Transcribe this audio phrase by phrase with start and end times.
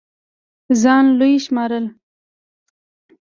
[0.81, 1.85] ځان لوے شمارل